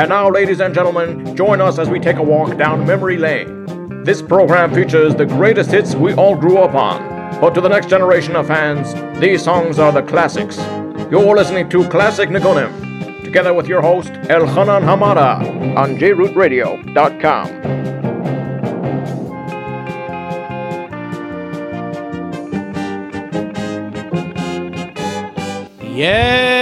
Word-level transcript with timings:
And 0.00 0.08
now, 0.08 0.30
ladies 0.30 0.60
and 0.60 0.74
gentlemen, 0.74 1.36
join 1.36 1.60
us 1.60 1.78
as 1.78 1.90
we 1.90 2.00
take 2.00 2.16
a 2.16 2.22
walk 2.22 2.56
down 2.56 2.86
memory 2.86 3.18
lane. 3.18 4.02
This 4.02 4.22
program 4.22 4.72
features 4.72 5.14
the 5.14 5.26
greatest 5.26 5.70
hits 5.70 5.94
we 5.94 6.14
all 6.14 6.34
grew 6.34 6.56
up 6.56 6.74
on. 6.74 7.38
But 7.38 7.50
to 7.50 7.60
the 7.60 7.68
next 7.68 7.90
generation 7.90 8.34
of 8.34 8.46
fans, 8.46 8.94
these 9.20 9.44
songs 9.44 9.78
are 9.78 9.92
the 9.92 10.00
classics. 10.00 10.56
You're 11.10 11.36
listening 11.36 11.68
to 11.68 11.86
Classic 11.90 12.30
Nigunim, 12.30 13.24
together 13.24 13.52
with 13.52 13.66
your 13.66 13.82
host, 13.82 14.08
Elchanan 14.08 14.84
Hamada, 14.84 15.76
on 15.76 15.96
jrootradio.com. 15.96 17.60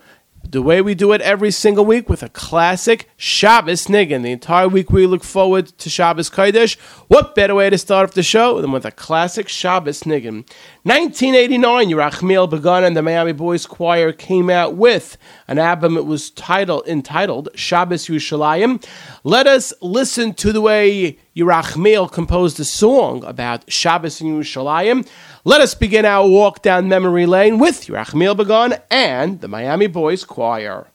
The 0.50 0.62
way 0.62 0.80
we 0.80 0.94
do 0.94 1.12
it 1.12 1.20
every 1.20 1.50
single 1.50 1.84
week 1.84 2.08
with 2.08 2.22
a 2.22 2.28
classic 2.28 3.08
Shabbos 3.16 3.86
niggin. 3.86 4.22
The 4.22 4.32
entire 4.32 4.68
week 4.68 4.90
we 4.90 5.06
look 5.06 5.24
forward 5.24 5.66
to 5.78 5.90
Shabbos 5.90 6.30
Kodesh. 6.30 6.78
What 7.08 7.34
better 7.34 7.54
way 7.54 7.70
to 7.70 7.78
start 7.78 8.08
off 8.08 8.14
the 8.14 8.22
show 8.22 8.60
than 8.60 8.72
with 8.72 8.84
a 8.84 8.90
classic 8.90 9.48
Shabbos 9.48 10.02
niggin? 10.02 10.46
1989, 10.84 11.88
Yerachmiel 11.88 12.48
Begun 12.48 12.84
and 12.84 12.96
the 12.96 13.02
Miami 13.02 13.32
Boys 13.32 13.66
Choir 13.66 14.12
came 14.12 14.50
out 14.50 14.76
with 14.76 15.16
an 15.48 15.58
album. 15.58 15.96
It 15.96 16.06
was 16.06 16.30
titled 16.30 16.86
entitled 16.86 17.48
Shabbos 17.54 18.06
Yerushalayim. 18.06 18.84
Let 19.24 19.46
us 19.46 19.72
listen 19.80 20.34
to 20.34 20.52
the 20.52 20.60
way 20.60 21.18
Yerachmiel 21.36 22.10
composed 22.12 22.60
a 22.60 22.64
song 22.64 23.24
about 23.24 23.70
Shabbos 23.70 24.20
in 24.20 24.28
Yerushalayim. 24.28 25.04
Let 25.44 25.60
us 25.60 25.74
begin 25.74 26.04
our 26.04 26.28
walk 26.28 26.62
down 26.62 26.88
memory 26.88 27.26
lane 27.26 27.58
with 27.58 27.86
Yerachmiel 27.86 28.36
Begun 28.36 28.76
and 28.88 29.40
the 29.40 29.48
Miami 29.48 29.88
Boys 29.88 30.24
Choir. 30.24 30.86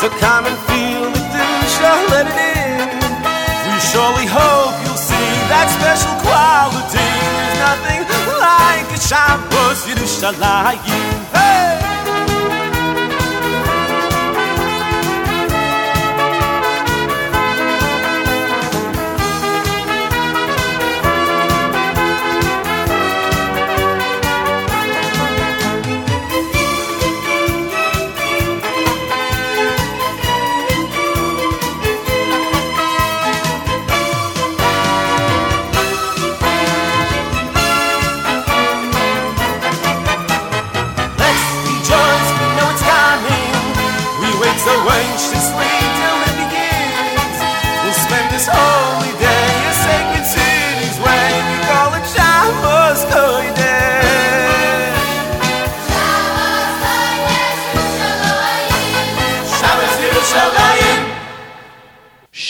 So 0.00 0.08
come 0.08 0.46
and 0.46 0.56
feel 0.60 1.12
the 1.12 1.20
Dusha, 1.28 1.92
let 2.08 2.24
it 2.24 2.32
in. 2.32 2.88
We 3.68 3.80
surely 3.92 4.24
hope 4.24 4.72
you'll 4.86 4.96
see 4.96 5.28
that 5.52 5.68
special 5.76 6.16
quality. 6.24 6.96
There's 6.96 7.60
nothing 7.60 8.08
like 8.40 8.88
a 8.96 8.98
Shabbos 8.98 9.84
Yerushalayim. 9.84 11.36
Hey! 11.36 11.49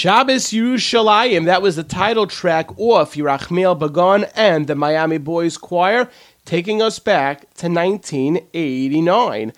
Shabbos 0.00 0.47
Yerushalayim. 0.47 1.44
That 1.44 1.61
was 1.61 1.76
the 1.76 1.82
title 1.82 2.26
track 2.26 2.70
off 2.79 3.17
Yerachmiel 3.17 3.79
Begun 3.79 4.25
and 4.35 4.67
the 4.67 4.75
Miami 4.75 5.19
Boys 5.19 5.58
Choir, 5.58 6.08
taking 6.47 6.81
us 6.81 6.99
back 6.99 7.41
to 7.56 7.69
1989. 7.69 9.52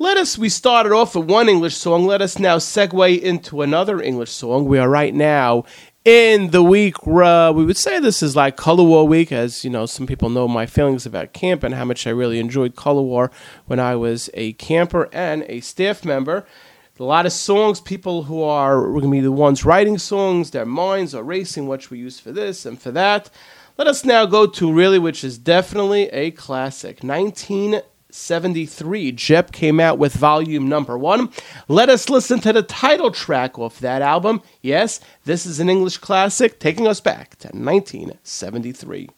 Let 0.00 0.16
us, 0.16 0.36
we 0.36 0.48
started 0.48 0.90
off 0.90 1.14
with 1.14 1.30
one 1.30 1.48
English 1.48 1.76
song. 1.76 2.06
Let 2.06 2.22
us 2.22 2.40
now 2.40 2.56
segue 2.56 3.22
into 3.22 3.62
another 3.62 4.02
English 4.02 4.32
song. 4.32 4.64
We 4.64 4.80
are 4.80 4.88
right 4.88 5.14
now 5.14 5.64
in 6.04 6.50
the 6.50 6.62
week, 6.62 6.96
uh, 7.06 7.52
we 7.54 7.64
would 7.64 7.78
say 7.78 7.98
this 7.98 8.22
is 8.22 8.36
like 8.36 8.56
Color 8.56 8.84
War 8.84 9.08
week, 9.08 9.32
as 9.32 9.64
you 9.64 9.70
know, 9.70 9.86
some 9.86 10.06
people 10.06 10.28
know 10.28 10.46
my 10.46 10.66
feelings 10.66 11.06
about 11.06 11.32
camp 11.32 11.62
and 11.62 11.74
how 11.74 11.84
much 11.84 12.06
I 12.06 12.10
really 12.10 12.38
enjoyed 12.40 12.76
Color 12.76 13.02
War 13.02 13.30
when 13.66 13.80
I 13.80 13.96
was 13.96 14.28
a 14.34 14.52
camper 14.54 15.08
and 15.12 15.44
a 15.48 15.60
staff 15.60 16.04
member 16.04 16.44
a 17.00 17.04
lot 17.04 17.26
of 17.26 17.32
songs, 17.32 17.80
people 17.80 18.22
who 18.22 18.40
are 18.42 18.86
going 18.86 19.02
to 19.02 19.10
be 19.10 19.20
the 19.20 19.32
ones 19.32 19.64
writing 19.64 19.98
songs, 19.98 20.52
their 20.52 20.64
minds 20.64 21.12
are 21.14 21.24
racing, 21.24 21.66
what 21.66 21.82
should 21.82 21.90
we 21.90 21.98
use 21.98 22.20
for 22.20 22.30
this 22.30 22.64
and 22.64 22.80
for 22.80 22.92
that. 22.92 23.28
Let 23.76 23.88
us 23.88 24.04
now 24.04 24.26
go 24.26 24.46
to 24.46 24.72
really, 24.72 25.00
which 25.00 25.24
is 25.24 25.36
definitely 25.36 26.04
a 26.10 26.30
classic. 26.30 27.02
1973, 27.02 29.10
Jep 29.10 29.50
came 29.50 29.80
out 29.80 29.98
with 29.98 30.14
volume 30.14 30.68
number 30.68 30.96
one. 30.96 31.30
Let 31.66 31.88
us 31.88 32.08
listen 32.08 32.38
to 32.42 32.52
the 32.52 32.62
title 32.62 33.10
track 33.10 33.58
off 33.58 33.80
that 33.80 34.00
album. 34.00 34.42
Yes, 34.62 35.00
this 35.24 35.46
is 35.46 35.58
an 35.58 35.68
English 35.68 35.98
classic, 35.98 36.60
taking 36.60 36.86
us 36.86 37.00
back 37.00 37.30
to 37.38 37.48
1973. 37.48 39.08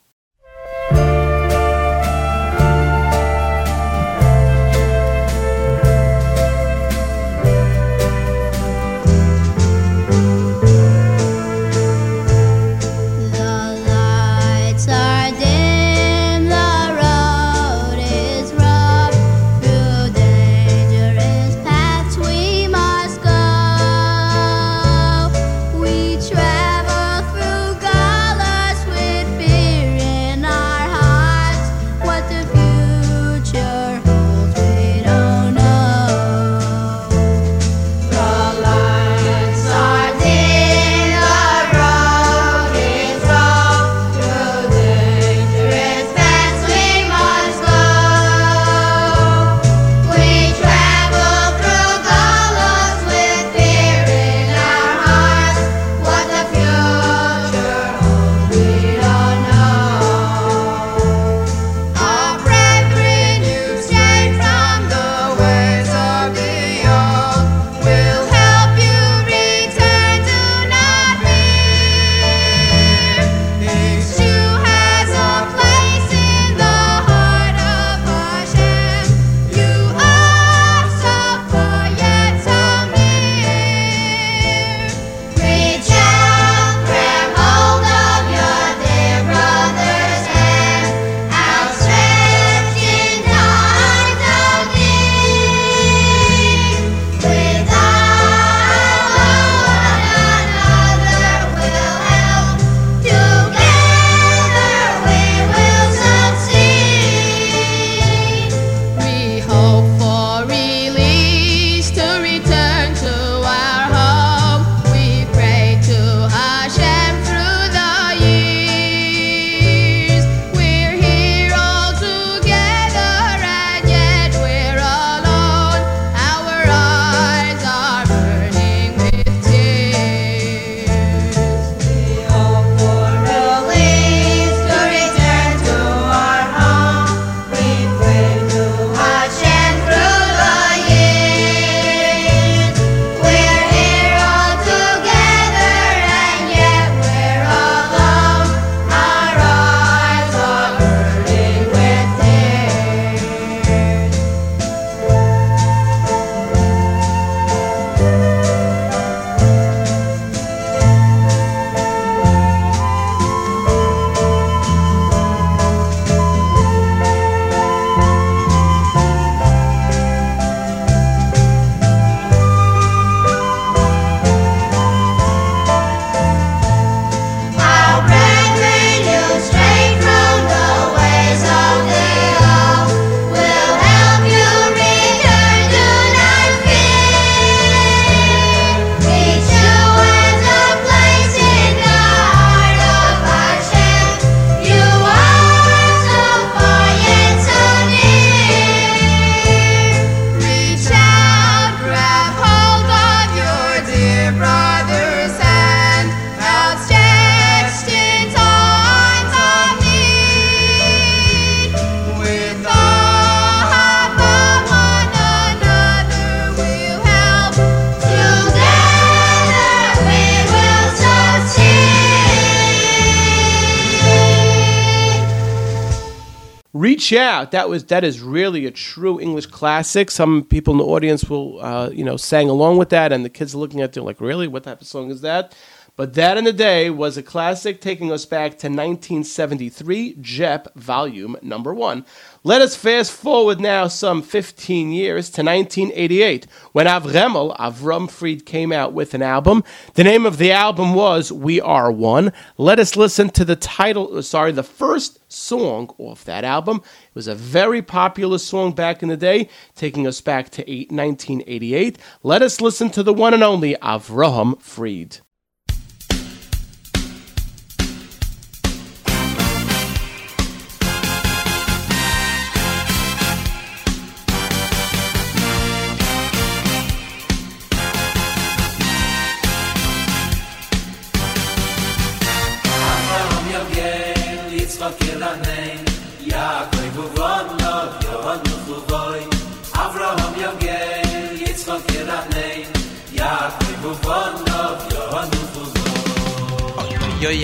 Out. 227.13 227.53
That 227.53 227.69
was 227.69 227.85
that 227.85 228.05
is 228.05 228.21
really 228.21 228.67
a 228.67 228.71
true 228.71 229.21
English 229.21 229.47
classic. 229.47 230.11
Some 230.11 230.45
people 230.45 230.73
in 230.73 230.79
the 230.79 230.85
audience 230.85 231.29
will, 231.29 231.61
uh, 231.61 231.91
you 231.91 232.05
know, 232.05 232.17
sang 232.17 232.49
along 232.49 232.79
with 232.79 232.89
that, 232.91 233.13
and 233.13 233.25
the 233.25 233.31
kids 233.31 233.55
are 233.55 233.59
looking 233.59 233.81
at 233.81 233.97
it 233.97 234.03
like, 234.03 234.21
really, 234.21 234.49
what 234.49 234.65
type 234.65 234.81
of 234.81 234.87
song 234.87 235.11
is 235.11 235.21
that? 235.21 235.55
But 235.97 236.13
that 236.13 236.37
in 236.37 236.45
the 236.45 236.53
day 236.53 236.91
was 236.91 237.17
a 237.17 237.23
classic, 237.23 237.81
taking 237.81 238.13
us 238.13 238.27
back 238.27 238.59
to 238.59 238.67
1973, 238.67 240.19
Jep 240.21 240.69
Volume 240.75 241.39
Number 241.41 241.73
One. 241.73 242.05
Let 242.45 242.61
us 242.61 242.77
fast 242.77 243.11
forward 243.11 243.61
now 243.61 243.89
some 243.89 244.21
15 244.21 244.93
years 244.93 245.31
to 245.31 245.43
1988 245.43 246.47
when 246.73 246.85
Avremel, 246.85 247.57
Avram 247.57 248.11
Fried, 248.11 248.45
came 248.45 248.73
out 248.73 248.93
with 248.93 249.15
an 249.15 249.23
album. 249.23 249.65
The 249.95 250.05
name 250.05 250.27
of 250.27 250.37
the 250.37 250.53
album 250.53 250.93
was 250.93 251.33
We 251.33 251.63
Are 251.63 251.91
One. 251.91 252.31
Let 252.59 252.79
us 252.79 252.95
listen 252.95 253.31
to 253.31 253.47
the 253.47 253.57
title, 253.57 254.19
uh, 254.19 254.21
sorry, 254.21 254.53
the 254.53 254.63
first 254.63 255.21
song 255.33 255.95
off 255.97 256.27
that 256.27 256.45
album. 256.45 256.83
It 256.85 257.15
was 257.15 257.27
a 257.27 257.35
very 257.35 257.81
popular 257.81 258.37
song 258.37 258.73
back 258.73 259.03
in 259.03 259.09
the 259.09 259.17
day, 259.17 259.49
taking 259.75 260.07
us 260.07 260.21
back 260.21 260.51
to 260.51 260.61
1988. 260.61 261.97
Let 262.23 262.43
us 262.43 262.61
listen 262.61 262.91
to 262.91 263.03
the 263.03 263.15
one 263.15 263.33
and 263.33 263.43
only 263.43 263.77
Avraham 263.77 264.61
Fried. 264.61 265.21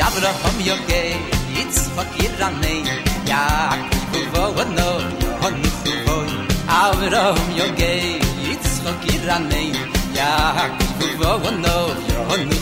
yavra 0.01 0.31
hom 0.43 0.57
yo 0.69 0.77
ge 0.89 1.01
its 1.63 1.81
fakir 1.95 2.35
an 2.47 2.55
ne 2.63 2.75
ya 3.31 3.43
ku 4.13 4.21
vo 4.33 4.45
vo 4.57 4.65
no 4.77 4.89
hom 5.43 5.55
ni 5.63 5.71
su 5.81 5.95
vo 6.07 6.17
avra 6.81 7.23
hom 7.37 7.51
its 8.53 8.71
fakir 8.85 9.31
an 9.37 9.49
ne 9.53 9.63
ya 10.19 10.31
ku 11.01 11.09
vo 11.21 11.33
vo 11.43 11.51
no 11.65 11.77
hom 12.29 12.62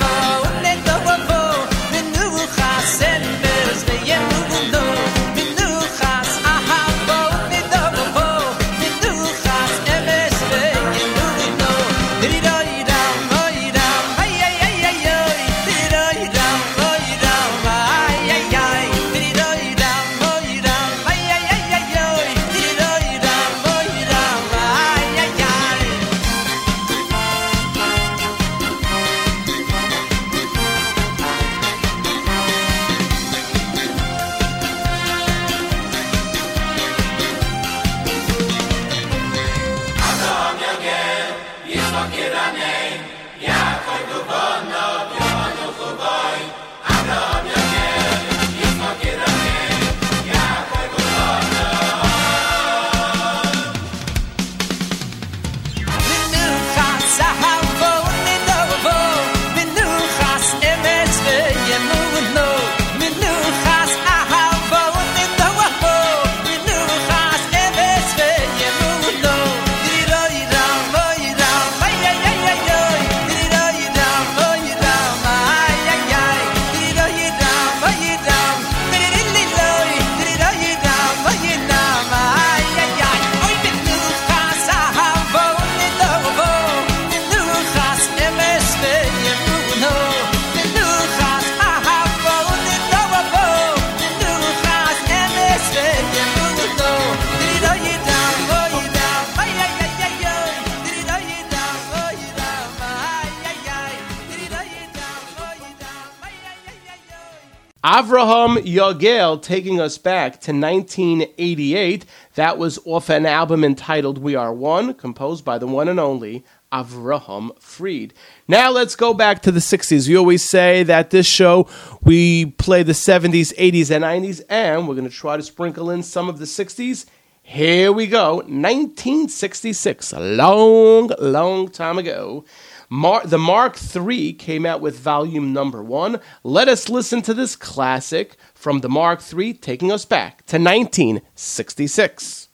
Avraham 107.83 108.63
Yogel 108.63 109.41
taking 109.41 109.81
us 109.81 109.97
back 109.97 110.33
to 110.41 110.51
1988. 110.51 112.05
That 112.35 112.59
was 112.59 112.77
off 112.85 113.09
an 113.09 113.25
album 113.25 113.63
entitled 113.63 114.19
We 114.19 114.35
Are 114.35 114.53
One, 114.53 114.93
composed 114.93 115.43
by 115.43 115.57
the 115.57 115.65
one 115.65 115.87
and 115.87 115.99
only 115.99 116.45
Avraham 116.71 117.59
Fried. 117.59 118.13
Now 118.47 118.69
let's 118.69 118.95
go 118.95 119.15
back 119.15 119.41
to 119.41 119.51
the 119.51 119.59
60s. 119.59 120.07
We 120.07 120.15
always 120.15 120.47
say 120.47 120.83
that 120.83 121.09
this 121.09 121.25
show 121.25 121.67
we 122.03 122.45
play 122.45 122.83
the 122.83 122.91
70s, 122.91 123.51
80s, 123.55 123.89
and 123.89 124.03
90s, 124.03 124.41
and 124.47 124.87
we're 124.87 124.93
going 124.93 125.09
to 125.09 125.15
try 125.15 125.35
to 125.35 125.43
sprinkle 125.43 125.89
in 125.89 126.03
some 126.03 126.29
of 126.29 126.37
the 126.37 126.45
60s. 126.45 127.07
Here 127.41 127.91
we 127.91 128.05
go. 128.05 128.35
1966, 128.35 130.13
a 130.13 130.19
long, 130.19 131.09
long 131.17 131.67
time 131.67 131.97
ago. 131.97 132.45
Mar- 132.93 133.25
the 133.25 133.37
Mark 133.37 133.77
III 133.95 134.33
came 134.33 134.65
out 134.65 134.81
with 134.81 134.99
volume 134.99 135.53
number 135.53 135.81
one. 135.81 136.19
Let 136.43 136.67
us 136.67 136.89
listen 136.89 137.21
to 137.21 137.33
this 137.33 137.55
classic 137.55 138.35
from 138.53 138.81
the 138.81 138.89
Mark 138.89 139.21
III, 139.33 139.53
taking 139.53 139.93
us 139.93 140.03
back 140.03 140.45
to 140.47 140.57
1966. 140.57 142.49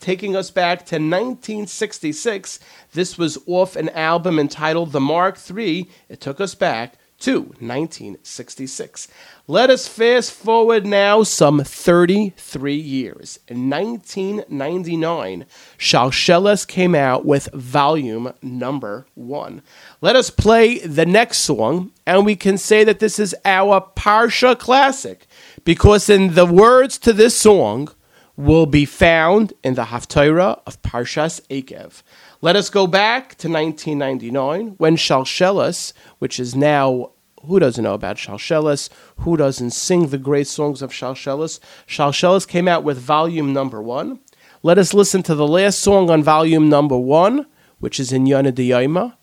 Taking 0.00 0.34
us 0.34 0.50
back 0.50 0.80
to 0.86 0.96
1966. 0.96 2.58
This 2.94 3.16
was 3.16 3.38
off 3.46 3.76
an 3.76 3.90
album 3.90 4.40
entitled 4.40 4.90
The 4.90 5.00
Mark 5.00 5.38
III. 5.48 5.88
It 6.08 6.20
took 6.20 6.40
us 6.40 6.56
back 6.56 6.94
to 7.20 7.42
1966. 7.60 9.06
Let 9.46 9.70
us 9.70 9.86
fast 9.86 10.32
forward 10.32 10.84
now 10.84 11.22
some 11.22 11.62
33 11.62 12.74
years. 12.74 13.38
In 13.46 13.70
1999, 13.70 15.46
Shalshelis 15.78 16.66
came 16.66 16.96
out 16.96 17.24
with 17.24 17.48
volume 17.54 18.32
number 18.42 19.06
one. 19.14 19.62
Let 20.00 20.16
us 20.16 20.30
play 20.30 20.80
the 20.80 21.06
next 21.06 21.38
song, 21.38 21.92
and 22.04 22.26
we 22.26 22.34
can 22.34 22.58
say 22.58 22.82
that 22.82 22.98
this 22.98 23.20
is 23.20 23.36
our 23.44 23.80
Parsha 23.94 24.58
classic, 24.58 25.28
because 25.62 26.10
in 26.10 26.34
the 26.34 26.46
words 26.46 26.98
to 26.98 27.12
this 27.12 27.36
song, 27.36 27.88
will 28.36 28.66
be 28.66 28.84
found 28.84 29.52
in 29.62 29.74
the 29.74 29.84
Haftarah 29.84 30.60
of 30.66 30.80
Parshas 30.82 31.40
Eikev. 31.48 32.02
Let 32.40 32.56
us 32.56 32.70
go 32.70 32.86
back 32.86 33.36
to 33.36 33.48
1999 33.48 34.74
when 34.78 34.96
Shalshelis, 34.96 35.92
which 36.18 36.40
is 36.40 36.54
now 36.54 37.10
who 37.46 37.58
doesn't 37.58 37.82
know 37.82 37.94
about 37.94 38.16
Shalshelis? 38.16 38.88
Who 39.18 39.36
doesn't 39.36 39.70
sing 39.70 40.08
the 40.08 40.18
great 40.18 40.46
songs 40.46 40.80
of 40.80 40.92
Shalshelis? 40.92 41.58
Shalshelis 41.88 42.46
came 42.46 42.68
out 42.68 42.84
with 42.84 42.98
volume 42.98 43.52
number 43.52 43.82
one. 43.82 44.20
Let 44.62 44.78
us 44.78 44.94
listen 44.94 45.24
to 45.24 45.34
the 45.34 45.46
last 45.46 45.80
song 45.80 46.08
on 46.08 46.22
volume 46.22 46.68
number 46.68 46.96
one, 46.96 47.46
which 47.80 47.98
is 47.98 48.12
in 48.12 48.26
Yana 48.26 49.14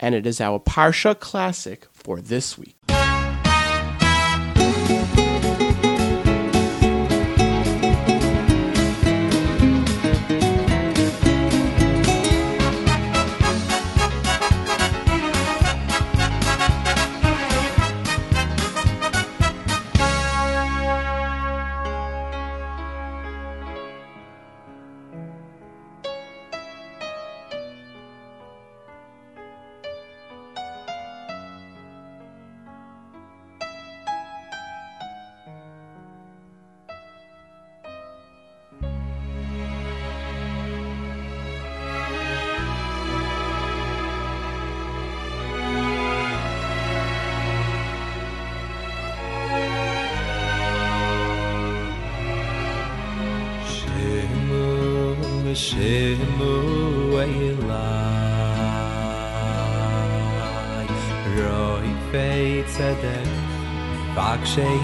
and 0.00 0.14
it 0.14 0.26
is 0.26 0.40
our 0.40 0.58
Parsha 0.58 1.18
classic 1.18 1.86
for 1.92 2.20
this 2.20 2.58
week. 2.58 2.91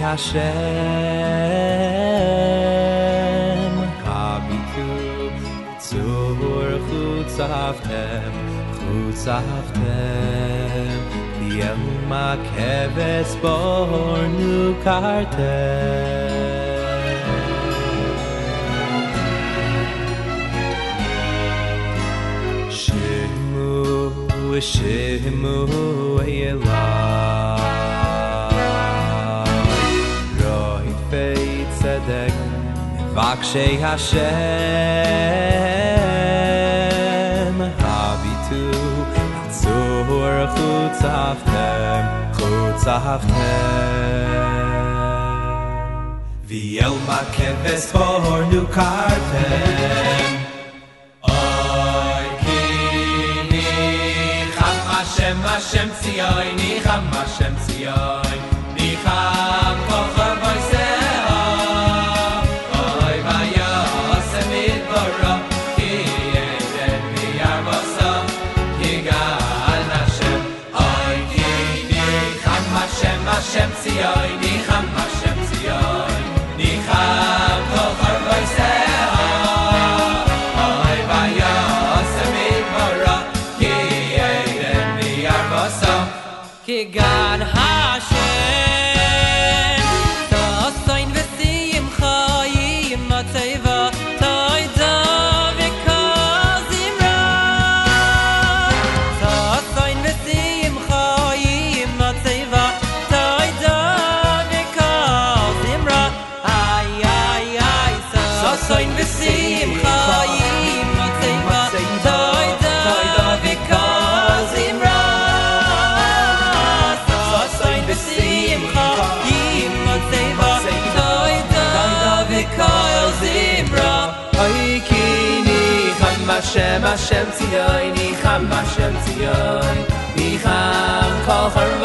Hashem 0.09 0.78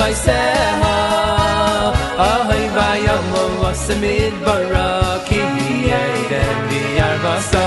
vaiseha 0.03 0.95
ahoy 2.27 2.65
vayamo 2.75 3.43
vasamid 3.61 4.35
bara 4.45 4.89
yedem 5.29 6.59
ki 6.71 6.81
yarvasa 6.99 7.65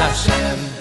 hashem 0.00 0.71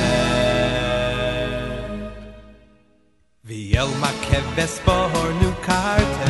V'yel 3.46 3.90
makeves 4.00 4.74
bohor 4.86 5.30
nu 5.40 5.50
kartem 5.66 6.23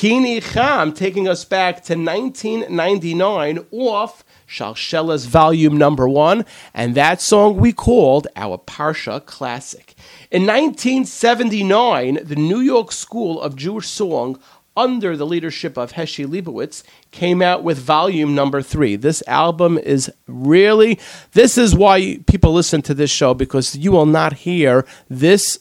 Ki 0.01 0.13
Nicham 0.13 0.97
taking 0.97 1.29
us 1.29 1.45
back 1.45 1.85
to 1.85 1.93
1999 1.93 3.67
off 3.71 4.25
Shalshela's 4.49 5.27
volume 5.27 5.77
number 5.77 6.09
one, 6.09 6.47
and 6.73 6.95
that 6.95 7.21
song 7.21 7.59
we 7.59 7.75
called 7.75 8.27
our 8.35 8.57
Parsha 8.57 9.23
Classic. 9.27 9.95
In 10.31 10.47
1979, 10.47 12.21
the 12.23 12.35
New 12.35 12.61
York 12.61 12.93
School 12.93 13.43
of 13.43 13.57
Jewish 13.57 13.89
Song, 13.89 14.41
under 14.75 15.19
the 15.19 15.27
leadership 15.27 15.77
of 15.77 15.93
Heshi 15.93 16.27
Leibowitz, 16.27 16.83
came 17.11 17.43
out 17.43 17.63
with 17.63 17.77
volume 17.77 18.35
number 18.35 18.63
three. 18.63 18.97
This 18.97 19.23
album 19.27 19.77
is 19.77 20.11
really, 20.27 20.99
this 21.33 21.59
is 21.59 21.75
why 21.75 22.21
people 22.27 22.55
listen 22.55 22.81
to 22.81 22.95
this 22.95 23.11
show, 23.11 23.35
because 23.35 23.77
you 23.77 23.93
will 23.93 24.07
not 24.07 24.33
hear 24.33 24.87
this 25.11 25.59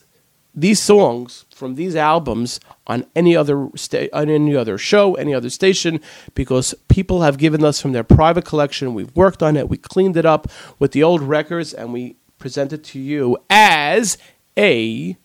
these 0.56 0.82
songs 0.82 1.46
from 1.60 1.76
these 1.76 1.96
albums 1.96 2.60
on 2.88 3.06
any 3.16 3.36
other 3.36 3.68
sta- 3.76 4.10
on 4.14 4.30
any 4.30 4.56
other 4.56 4.78
show, 4.78 5.16
any 5.16 5.34
other 5.34 5.50
station, 5.50 6.00
because 6.34 6.74
people 6.88 7.22
have 7.22 7.38
given 7.38 7.64
us 7.66 7.82
from 7.82 7.92
their 7.92 8.04
private 8.04 8.46
collection. 8.46 8.94
We've 8.94 9.16
worked 9.16 9.44
on 9.44 9.58
it, 9.58 9.68
we 9.70 9.78
cleaned 9.78 10.16
it 10.16 10.26
up 10.26 10.48
with 10.80 10.94
the 10.94 11.04
old 11.04 11.22
records, 11.22 11.74
and 11.74 11.92
we 11.92 12.16
present 12.40 12.72
it 12.72 12.84
to 12.86 13.00
you 13.00 13.38
as 13.50 14.18
a 14.58 15.18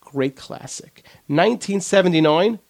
great 0.00 0.36
classic. 0.36 1.02
1979, 1.26 2.60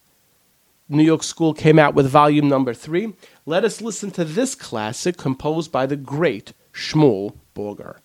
New 0.89 1.03
York 1.03 1.23
School 1.23 1.53
came 1.53 1.77
out 1.77 1.93
with 1.93 2.07
volume 2.07 2.49
number 2.49 2.73
three. 2.73 3.13
Let 3.45 3.63
us 3.63 3.81
listen 3.81 4.09
to 4.11 4.25
this 4.25 4.55
classic 4.55 5.15
composed 5.15 5.71
by 5.71 5.85
the 5.85 5.95
great 5.95 6.53
Shmuel 6.73 7.35
Borger. 7.55 7.97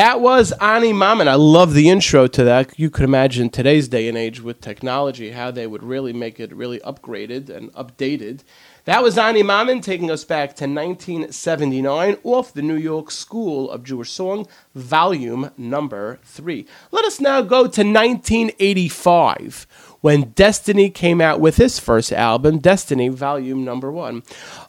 That 0.00 0.22
was 0.22 0.52
Ani 0.62 0.94
Maman. 0.94 1.28
I 1.28 1.34
love 1.34 1.74
the 1.74 1.90
intro 1.90 2.26
to 2.26 2.42
that. 2.44 2.72
You 2.78 2.88
could 2.88 3.04
imagine 3.04 3.50
today's 3.50 3.86
day 3.86 4.08
and 4.08 4.16
age 4.16 4.40
with 4.40 4.62
technology 4.62 5.32
how 5.32 5.50
they 5.50 5.66
would 5.66 5.82
really 5.82 6.14
make 6.14 6.40
it 6.40 6.54
really 6.54 6.80
upgraded 6.80 7.50
and 7.50 7.70
updated. 7.74 8.40
That 8.86 9.02
was 9.02 9.18
Ani 9.18 9.42
Maman 9.42 9.82
taking 9.82 10.10
us 10.10 10.24
back 10.24 10.56
to 10.56 10.64
1979 10.64 12.16
off 12.22 12.54
the 12.54 12.62
New 12.62 12.78
York 12.78 13.10
School 13.10 13.70
of 13.70 13.84
Jewish 13.84 14.10
Song, 14.10 14.48
volume 14.74 15.50
number 15.58 16.18
three. 16.24 16.66
Let 16.90 17.04
us 17.04 17.20
now 17.20 17.42
go 17.42 17.64
to 17.64 17.82
1985 17.82 19.66
when 20.00 20.30
Destiny 20.30 20.90
came 20.90 21.20
out 21.20 21.40
with 21.40 21.56
his 21.56 21.78
first 21.78 22.12
album, 22.12 22.58
Destiny 22.58 23.08
Volume 23.08 23.64
Number 23.64 23.92
One. 23.92 24.22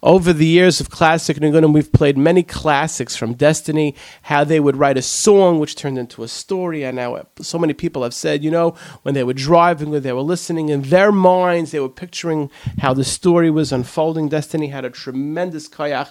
Over 0.03 0.33
the 0.33 0.45
years 0.45 0.81
of 0.81 0.89
classic 0.89 1.37
Nigunim, 1.37 1.73
we've 1.73 1.91
played 1.91 2.17
many 2.17 2.43
classics 2.43 3.15
from 3.15 3.33
Destiny, 3.33 3.95
how 4.23 4.43
they 4.43 4.59
would 4.59 4.75
write 4.75 4.97
a 4.97 5.01
song 5.01 5.59
which 5.59 5.75
turned 5.75 5.97
into 5.97 6.23
a 6.23 6.27
story, 6.27 6.83
and 6.83 6.95
now 6.95 7.25
so 7.41 7.57
many 7.57 7.73
people 7.73 8.03
have 8.03 8.13
said, 8.13 8.43
you 8.43 8.51
know, 8.51 8.75
when 9.03 9.13
they 9.13 9.23
were 9.23 9.33
driving 9.33 9.93
or 9.95 9.99
they 9.99 10.13
were 10.13 10.21
listening 10.21 10.69
in 10.69 10.83
their 10.83 11.11
minds, 11.11 11.71
they 11.71 11.79
were 11.79 11.89
picturing 11.89 12.49
how 12.79 12.93
the 12.93 13.03
story 13.03 13.49
was 13.49 13.71
unfolding. 13.71 14.27
Destiny 14.27 14.67
had 14.67 14.85
a 14.85 14.89
tremendous 14.89 15.67
kayak 15.67 16.09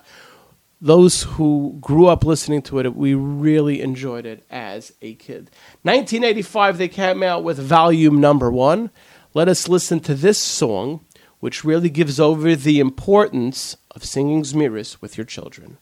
those 0.81 1.25
who 1.25 1.77
grew 1.81 2.07
up 2.07 2.25
listening 2.25 2.63
to 2.63 2.79
it, 2.79 2.97
we 2.97 3.15
really 3.15 3.83
enjoyed 3.83 4.25
it 4.25 4.45
as 4.51 4.93
a 5.03 5.15
kid. 5.17 5.51
1985, 5.83 6.79
they 6.79 6.89
came 6.89 7.23
out 7.23 7.45
with 7.45 7.59
volume 7.59 8.21
number 8.21 8.51
one. 8.51 8.91
Let 9.33 9.49
us 9.49 9.69
listen 9.69 10.01
to 10.01 10.15
this 10.15 10.39
song, 10.39 11.05
which 11.39 11.65
really 11.65 11.89
gives 11.89 12.19
over 12.19 12.57
the 12.57 12.81
importance 12.81 13.77
of 13.93 14.05
singing 14.05 14.43
Zmiris 14.43 15.01
with 15.01 15.17
your 15.17 15.25
children. 15.25 15.79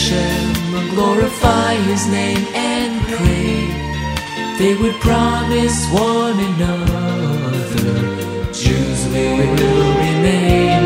Hashem, 0.00 0.94
glorify 0.94 1.74
His 1.74 2.06
name 2.06 2.46
and 2.54 3.02
pray. 3.16 3.68
They 4.58 4.74
would 4.80 4.94
promise 4.94 5.86
one 5.92 6.40
another, 6.40 8.00
Jews 8.50 9.00
we 9.12 9.26
will 9.52 9.90
remain, 10.04 10.79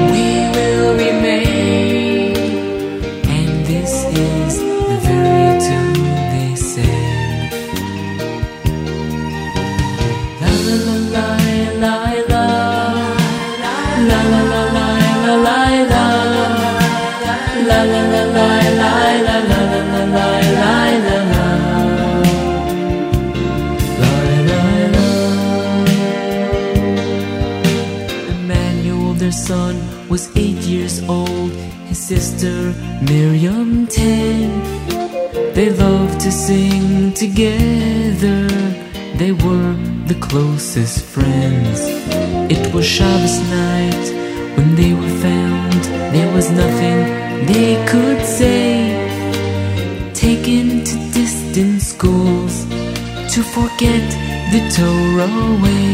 Miriam, 33.02 33.86
ten. 33.86 34.50
They 35.54 35.70
loved 35.70 36.20
to 36.20 36.32
sing 36.32 37.12
together. 37.12 38.48
They 39.20 39.32
were 39.32 39.74
the 40.06 40.18
closest 40.20 41.04
friends. 41.04 41.80
It 42.50 42.74
was 42.74 42.84
Shabbos 42.84 43.38
night 43.50 44.04
when 44.56 44.74
they 44.74 44.92
were 44.92 45.16
found. 45.26 45.82
There 46.14 46.30
was 46.34 46.50
nothing 46.50 46.98
they 47.46 47.72
could 47.86 48.24
say. 48.24 48.92
Taken 50.12 50.84
to 50.84 50.94
distant 51.12 51.80
schools 51.82 52.64
to 53.34 53.42
forget 53.42 54.06
the 54.52 54.62
Torah 54.76 55.62
way. 55.62 55.93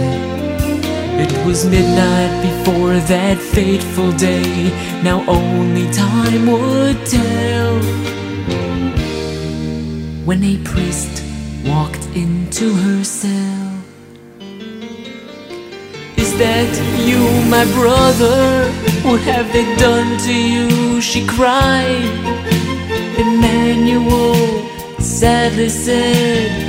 It 1.24 1.46
was 1.46 1.66
midnight 1.66 2.34
before 2.44 2.96
that 3.08 3.38
fateful 3.38 4.12
day. 4.12 4.70
Now 5.02 5.24
only 5.30 5.90
time 5.94 6.48
would 6.52 7.06
tell. 7.06 7.80
When 10.26 10.44
a 10.44 10.58
priest 10.66 11.24
walked 11.66 12.06
into 12.18 12.74
her 12.74 13.04
cell. 13.06 13.72
Is 16.18 16.38
that 16.38 16.70
you, 17.08 17.22
my 17.50 17.64
brother? 17.80 18.70
What 19.08 19.22
have 19.22 19.54
they 19.54 19.64
done 19.78 20.18
to 20.28 20.34
you? 20.34 21.00
She 21.00 21.26
cried. 21.26 22.12
Emmanuel 23.18 24.36
sadly 25.00 25.70
said, 25.70 26.69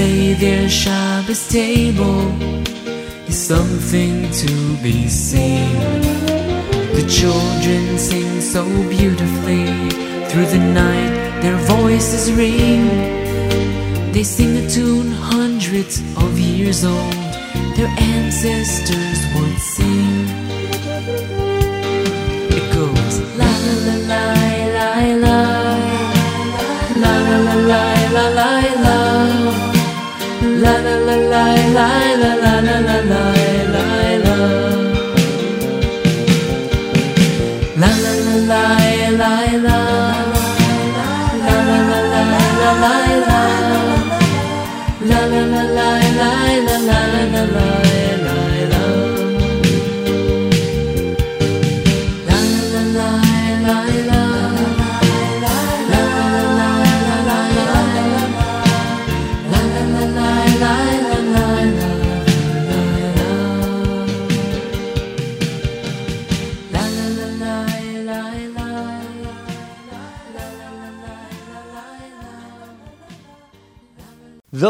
Say 0.00 0.32
their 0.32 0.66
Shabbos 0.66 1.46
table 1.46 2.22
is 3.28 3.36
something 3.36 4.30
to 4.30 4.52
be 4.82 5.06
seen. 5.08 5.76
The 6.96 7.04
children 7.06 7.98
sing 7.98 8.40
so 8.40 8.64
beautifully 8.88 9.66
through 10.30 10.46
the 10.56 10.64
night, 10.72 11.42
their 11.42 11.58
voices 11.76 12.32
ring. 12.32 12.88
They 14.14 14.22
sing 14.22 14.64
a 14.64 14.70
tune 14.70 15.12
hundreds 15.12 16.00
of 16.16 16.38
years 16.38 16.82
old, 16.82 17.32
their 17.76 17.92
ancestors 17.98 19.20
would 19.34 19.58
la 31.80 31.88
la 32.20 32.34
la 32.44 32.59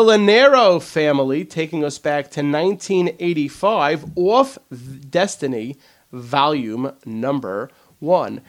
The 0.01 0.07
Lanero 0.17 0.83
family 0.83 1.45
taking 1.45 1.85
us 1.85 1.99
back 1.99 2.31
to 2.31 2.41
1985 2.41 4.17
off 4.17 4.57
Destiny 5.11 5.77
volume 6.11 6.93
number 7.05 7.71
one. 7.99 8.41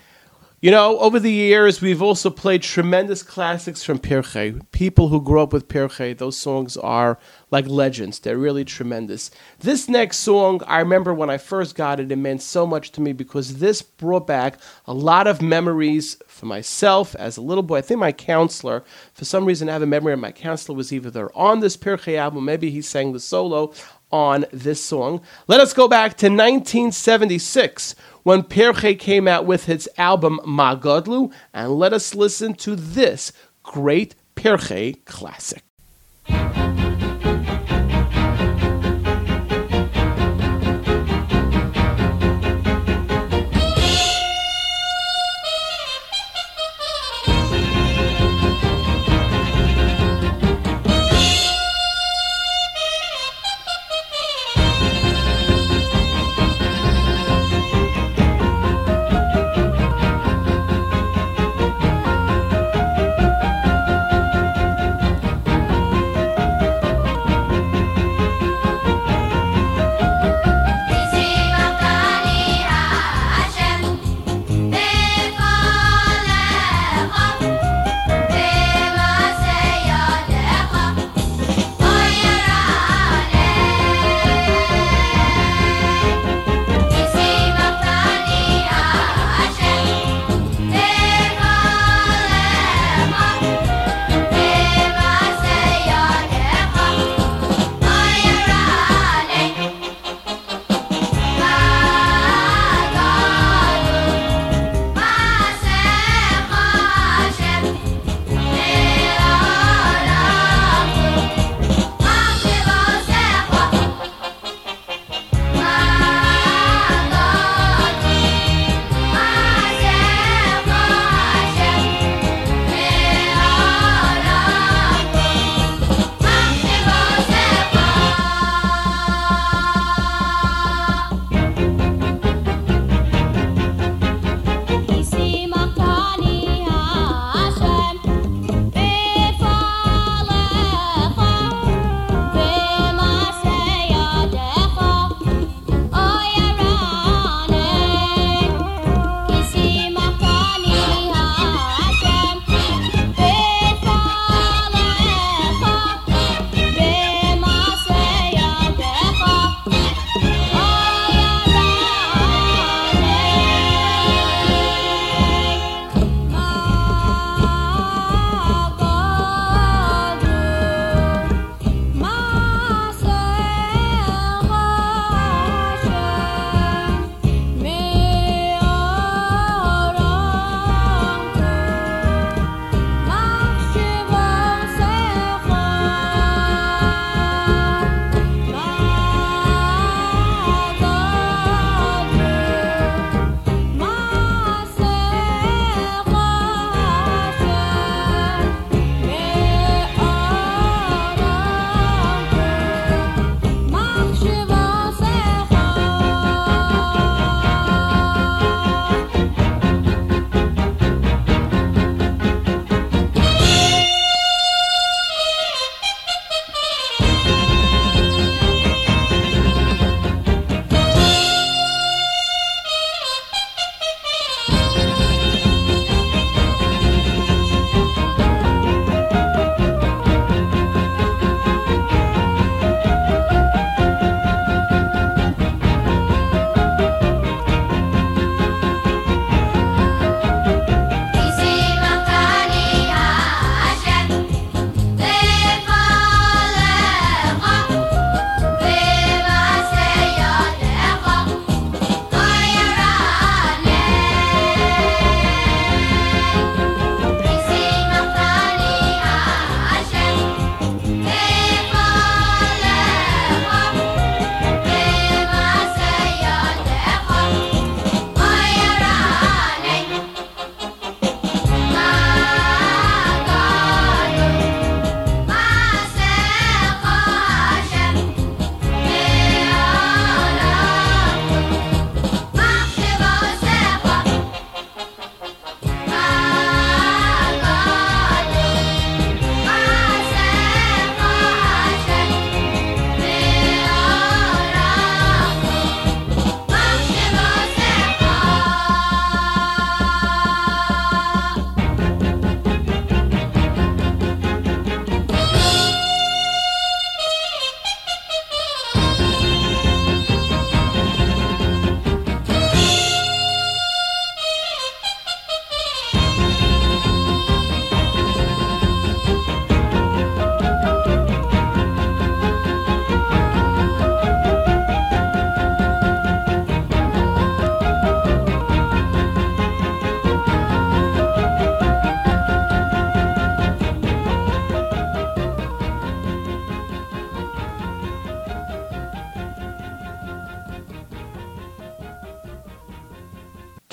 You 0.61 0.71
know, 0.71 0.97
over 0.99 1.19
the 1.19 1.29
years, 1.29 1.81
we've 1.81 2.01
also 2.01 2.29
played 2.29 2.61
tremendous 2.61 3.21
classics 3.21 3.83
from 3.83 3.99
Pirche. 3.99 4.61
People 4.71 5.09
who 5.09 5.21
grew 5.21 5.41
up 5.41 5.51
with 5.51 5.67
Pirche, 5.67 6.17
those 6.17 6.37
songs 6.37 6.77
are 6.77 7.19
like 7.51 7.67
legends. 7.67 8.19
They're 8.19 8.37
really 8.37 8.65
tremendous. 8.65 9.29
This 9.59 9.87
next 9.87 10.19
song, 10.19 10.61
I 10.65 10.79
remember 10.79 11.13
when 11.13 11.29
I 11.29 11.37
first 11.37 11.75
got 11.75 11.99
it, 11.99 12.11
it 12.11 12.15
meant 12.15 12.41
so 12.41 12.65
much 12.65 12.91
to 12.93 13.01
me 13.01 13.11
because 13.11 13.57
this 13.57 13.81
brought 13.81 14.25
back 14.25 14.57
a 14.87 14.93
lot 14.93 15.27
of 15.27 15.41
memories 15.41 16.17
for 16.27 16.45
myself 16.45 17.13
as 17.15 17.37
a 17.37 17.41
little 17.41 17.63
boy. 17.63 17.77
I 17.77 17.81
think 17.81 17.99
my 17.99 18.13
counselor, 18.13 18.83
for 19.13 19.25
some 19.25 19.45
reason, 19.45 19.69
I 19.69 19.73
have 19.73 19.81
a 19.81 19.85
memory 19.85 20.13
of 20.13 20.19
my 20.19 20.31
counselor 20.31 20.75
was 20.75 20.93
either 20.93 21.29
on 21.35 21.59
this 21.59 21.75
Pirche 21.77 22.17
album, 22.17 22.45
maybe 22.45 22.71
he 22.71 22.81
sang 22.81 23.11
the 23.11 23.19
solo 23.19 23.73
on 24.11 24.45
this 24.51 24.83
song. 24.83 25.21
Let 25.47 25.59
us 25.59 25.73
go 25.73 25.87
back 25.87 26.17
to 26.17 26.27
1976 26.27 27.95
when 28.23 28.43
Pirche 28.43 28.97
came 28.99 29.27
out 29.27 29.45
with 29.45 29.65
his 29.65 29.89
album 29.97 30.39
Magodlu, 30.45 31.33
and 31.53 31.73
let 31.73 31.91
us 31.93 32.15
listen 32.15 32.53
to 32.55 32.75
this 32.75 33.31
great 33.63 34.15
Pirche 34.35 35.03
classic. 35.05 35.63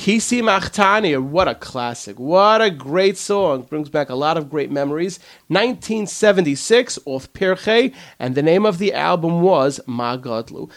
Kisi 0.08 0.40
Machtani, 0.40 1.22
what 1.22 1.48
a 1.48 1.54
classic. 1.54 2.18
What 2.18 2.62
a 2.62 2.70
great 2.70 3.18
song. 3.18 3.60
Brings 3.60 3.90
back 3.90 4.08
a 4.08 4.14
lot 4.14 4.38
of 4.38 4.48
great 4.48 4.70
memories. 4.70 5.18
1976 5.48 6.98
off 7.04 7.30
Pirche, 7.34 7.94
and 8.18 8.34
the 8.34 8.42
name 8.42 8.64
of 8.64 8.78
the 8.78 8.94
album 8.94 9.42
was 9.42 9.80
Ma 9.86 10.16
Godlu. 10.16 10.70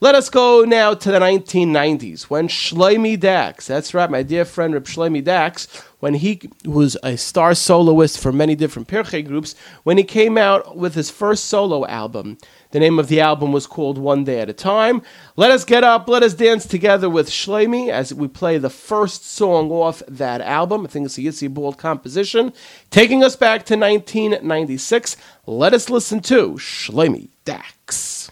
Let 0.00 0.14
us 0.14 0.30
go 0.30 0.64
now 0.66 0.94
to 0.94 1.10
the 1.10 1.18
1990s 1.18 2.30
when 2.30 2.48
Shloimi 2.48 3.20
Dachs, 3.20 3.66
that's 3.66 3.92
right, 3.92 4.10
my 4.10 4.22
dear 4.22 4.46
friend 4.46 4.72
Reb 4.72 4.84
Shloimi 4.84 5.22
Dachs, 5.22 5.66
when 6.00 6.14
he 6.14 6.40
was 6.64 6.96
a 7.02 7.16
star 7.16 7.54
soloist 7.54 8.18
for 8.18 8.32
many 8.32 8.54
different 8.54 8.88
Pirche 8.88 9.26
groups, 9.26 9.54
when 9.82 9.98
he 9.98 10.04
came 10.04 10.38
out 10.38 10.76
with 10.76 10.94
his 10.94 11.10
first 11.10 11.44
solo 11.44 11.86
album. 11.86 12.38
The 12.70 12.80
name 12.80 12.98
of 12.98 13.08
the 13.08 13.20
album 13.20 13.52
was 13.52 13.66
called 13.66 13.96
One 13.96 14.24
Day 14.24 14.40
at 14.40 14.50
a 14.50 14.52
Time. 14.52 15.00
Let 15.36 15.50
us 15.50 15.64
get 15.64 15.84
up, 15.84 16.06
let 16.06 16.22
us 16.22 16.34
dance 16.34 16.66
together 16.66 17.08
with 17.08 17.30
Shloimi 17.30 17.88
as 17.88 18.12
we 18.12 18.28
play 18.28 18.58
the 18.58 18.68
first 18.68 19.24
song 19.24 19.70
off 19.70 20.02
that 20.06 20.42
album. 20.42 20.84
I 20.84 20.88
think 20.88 21.06
it's 21.06 21.16
a 21.16 21.22
Yitzi 21.22 21.52
Bald 21.52 21.78
composition. 21.78 22.52
Taking 22.90 23.24
us 23.24 23.36
back 23.36 23.64
to 23.66 23.76
1996, 23.76 25.16
let 25.46 25.72
us 25.72 25.88
listen 25.88 26.20
to 26.20 26.54
Shloimi 26.54 27.28
Dachs. 27.46 28.30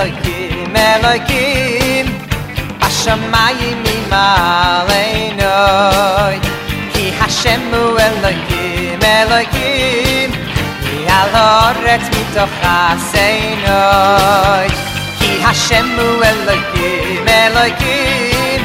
אלוקים, 0.00 0.76
אלוקים, 0.76 2.06
השמיים 2.80 3.82
עם 3.84 4.12
העלינוי, 4.12 5.48
כי 6.92 7.12
השם 7.20 7.60
הוא 7.72 7.98
אלוקים, 8.00 8.98
אלוקים, 9.02 10.30
כי 10.82 11.06
על 11.08 11.28
אורץ 11.34 12.02
מתוך 12.02 12.50
הסיינוי, 12.62 13.68
כי 15.18 15.44
השם 15.44 15.86
הוא 15.96 16.24
אלוקים, 16.24 17.28
אלוקים, 17.28 18.60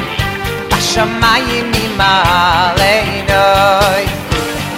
השמיים 0.70 1.72
עם 1.74 2.00
העלינוי, 2.00 3.44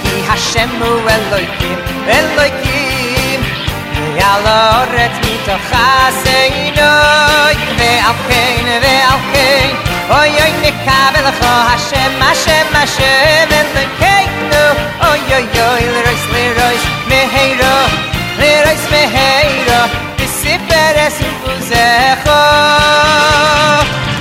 כי 0.03 0.23
השם 0.29 0.69
הוא 0.81 1.01
אלוקים, 1.11 1.79
אלוקים, 2.09 2.86
על 4.25 4.47
הארץ 4.47 5.13
מתוך 5.19 5.73
עשינו 5.73 6.91
ועל 7.79 8.15
כן 8.29 8.65
ועל 8.83 9.19
כן 9.33 9.69
אוי 10.11 10.29
אוי 10.43 10.53
נקבל 10.63 11.29
לך 11.29 11.47
השם 11.75 12.23
השם 12.23 12.67
השם 12.75 13.49
אלוקינו 13.51 14.81
אוי 15.01 15.21
אוי 15.35 15.47
אוי 15.63 15.87
לרויס 15.87 16.25
לרויס 16.33 16.83
מהירו 17.09 17.77
לרויס 18.39 18.87
מהירו 18.91 19.83
בספר 20.17 21.09
אסופוזך 21.09 22.31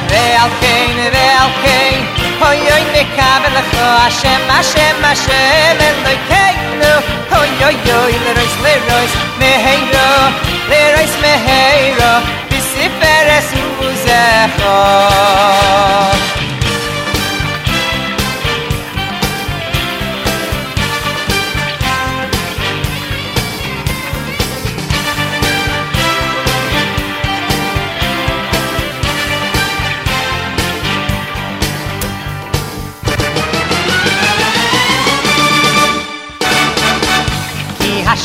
ועל 0.09 0.49
כן 0.61 0.95
ועל 1.13 1.49
כן 1.63 1.99
אוי 2.41 2.71
אוי 2.71 2.83
נקבל 2.93 3.59
לך 3.59 3.79
השם 3.79 4.41
השם 4.49 4.95
השם 5.03 5.77
אלוקינו 5.79 6.95
אוי 7.31 7.49
אוי 7.63 7.75
אוי 7.93 8.13
לרויס 8.19 8.55
לרויס 8.61 9.24
מהירו 9.38 10.28
לרויס 10.68 11.16
מהירו 11.20 12.12
בספר 12.50 13.38
אסופוזך 13.38 14.64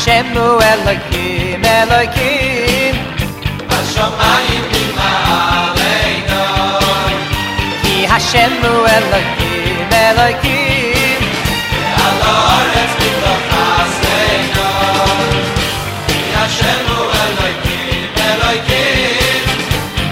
השם 0.00 0.26
הוא 0.34 0.62
אלוהים, 0.62 1.64
אלוהים, 1.64 2.94
בשמיים 3.66 4.64
ממעלינו. 4.72 6.44
כי 7.82 8.06
השם 8.10 8.52
הוא 8.62 8.86
אלוהים, 8.88 9.88
אלוהים, 9.92 11.20
ועל 11.96 12.20
הארץ 12.22 12.90
מתוך 13.00 13.42
עשינו. 13.78 14.70
כי 16.06 16.34
השם 16.36 16.82
הוא 16.88 17.06
אלוהים, 17.12 18.08
אלוהים, 18.18 19.44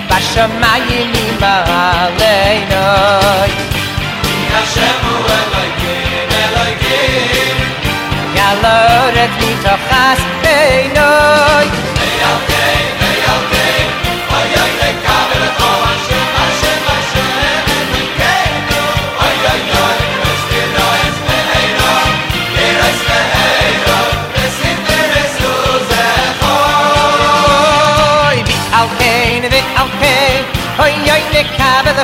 בשמיים 0.08 1.12
ממעלינו. 1.12 2.84
כי 4.22 4.54
השם 4.54 5.17
ארץ 9.19 9.31
מתוך 9.37 9.81
חסדינוי. 9.89 11.65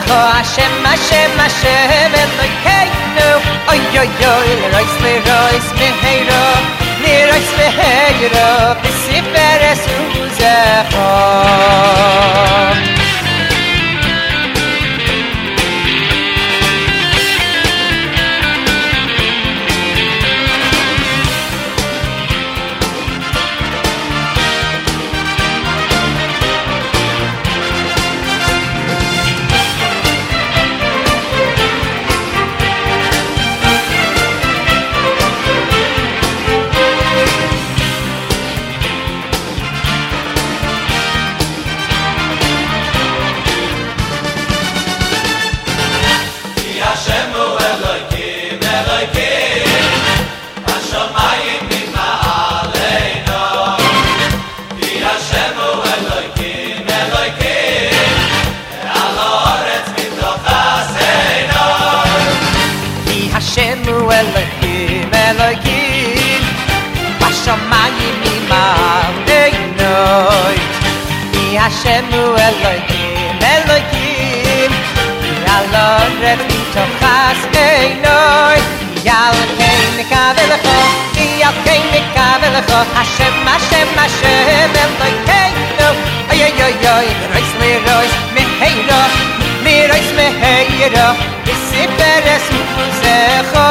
Ho 0.08 0.20
Hashem, 0.38 0.74
Hashem, 0.84 1.32
Hashem, 1.42 2.12
Elokeinu 2.22 3.30
Oy, 3.72 3.82
oy, 4.02 4.12
oy, 4.34 4.50
roiz, 4.74 4.96
le 5.04 5.14
roiz, 5.28 5.68
me 5.80 5.88
hei 6.02 6.20
roiz 6.30 6.85
לרויס 7.35 7.53
מהירו, 7.59 8.75
בספר 8.83 9.73
אסוזך. 9.73 10.97
כי 12.81 12.87
השם 12.87 12.99
הוא 12.99 13.04
Hashem 71.76 72.06
hu 72.08 72.24
Elohim, 72.48 73.36
Elohim 73.56 74.72
Yalon 75.46 76.14
rev 76.24 76.40
mitoch 76.48 76.94
has 77.04 77.42
einoi 77.64 78.60
Yal 79.08 79.36
kein 79.60 79.90
nekabe 79.98 80.44
lecho, 80.52 80.78
yal 81.42 81.58
kein 81.66 81.84
nekabe 81.92 82.48
lecho 82.56 82.80
Hashem, 82.96 83.36
Hashem, 83.52 83.88
Hashem, 84.00 84.72
Eloheinu 84.86 85.90
Oy, 86.32 86.40
oy, 86.48 86.64
oy, 86.68 86.76
oy, 86.96 87.08
rois 87.34 87.52
li 87.60 87.72
rois, 87.88 88.14
meheiro 88.36 89.02
Mi 89.68 89.76
rois 89.92 90.10
meheiro, 90.16 91.08
bisi 91.44 91.84
peres 92.00 92.46
muzecho 92.56 93.70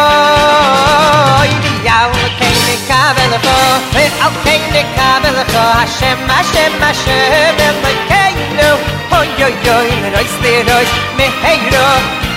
Yal 1.88 2.12
kein 2.38 2.43
kabelcho 2.90 3.58
we 3.94 4.04
au 4.24 4.32
kein 4.44 4.62
de 4.74 4.82
kabelcho 4.96 5.64
hashem 5.78 6.18
hashem 6.32 6.72
hashem 6.84 7.74
we 7.84 7.90
au 7.90 7.96
kein 8.10 8.36
no 8.58 8.70
oy 9.18 9.28
oy 9.46 9.54
oy 9.76 9.88
me 10.02 10.08
rois 10.14 10.34
me 10.44 10.54
rois 10.68 10.92
me 11.18 11.26
hey 11.44 11.60
ro 11.74 11.88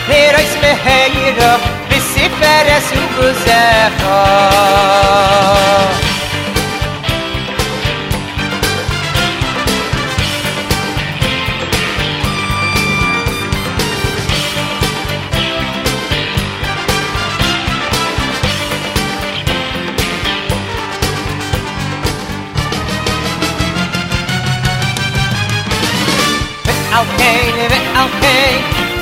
me 0.10 0.20
rois 0.36 0.54
me 0.64 0.72
hey 0.88 1.14
ro 1.40 1.52
bis 1.90 2.10
ich 2.26 2.34
fer 2.42 2.66
es 2.78 2.88
ruze 3.18 3.64
kho 4.02 6.07